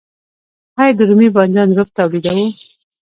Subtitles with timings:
[0.79, 2.47] آیا د رومي بانجان رب تولیدوو؟